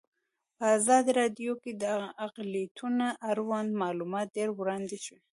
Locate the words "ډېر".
4.37-4.49